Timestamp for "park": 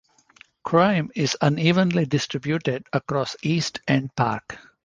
4.15-4.57